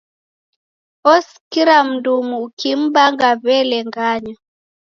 [1.13, 4.35] Osikira mndumu ukim'mbanga, w'ele ng'anya!